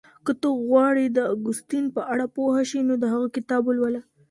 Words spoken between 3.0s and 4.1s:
د هغه کتاب ولوله.